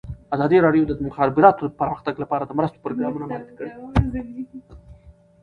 ازادي 0.35 0.57
راډیو 0.65 0.87
د 0.87 0.91
د 0.97 1.01
مخابراتو 1.07 1.63
پرمختګ 1.81 2.15
لپاره 2.23 2.43
د 2.45 2.51
مرستو 2.57 2.81
پروګرامونه 2.83 3.25
معرفي 3.31 3.53
کړي. 3.57 3.71